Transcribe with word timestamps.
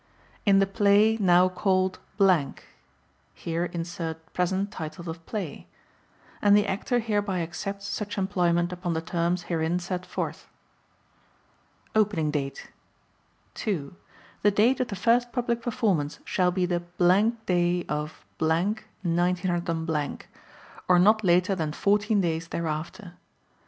in 0.47 0.57
the 0.57 0.65
play 0.65 1.15
now 1.19 1.47
called 1.47 1.99
(Here 3.35 3.65
insert 3.65 4.33
present 4.33 4.71
title 4.71 5.07
of 5.11 5.23
play) 5.27 5.67
and 6.41 6.57
the 6.57 6.65
Actor 6.65 6.97
hereby 6.97 7.41
accepts 7.41 7.85
such 7.85 8.17
employment 8.17 8.73
upon 8.73 8.93
the 8.93 9.01
terms 9.01 9.43
herein 9.43 9.77
set 9.77 10.03
forth. 10.07 10.47
Opening 11.93 12.31
Date 12.31 12.71
2. 13.53 13.95
The 14.41 14.49
date 14.49 14.79
of 14.79 14.87
the 14.87 14.95
first 14.95 15.31
public 15.31 15.61
performance 15.61 16.17
shall 16.25 16.49
be 16.49 16.65
the 16.65 16.79
day 17.45 17.85
of, 17.87 18.25
19, 18.39 20.17
or 20.89 20.97
not 20.99 21.23
later 21.23 21.53
than 21.53 21.73
fourteen 21.73 22.21
days 22.21 22.47
thereafter. 22.47 23.13